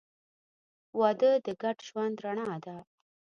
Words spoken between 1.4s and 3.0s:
د ګډ ژوند رڼا ده.